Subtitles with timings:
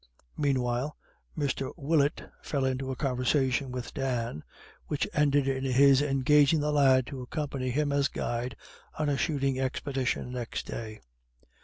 [0.35, 0.97] Meanwhile
[1.37, 1.71] Mr.
[1.77, 4.43] Willett fell into a conversation with Dan,
[4.87, 8.55] which ended in his engaging the lad to accompany him as guide
[8.97, 11.01] on a shooting expedition next day.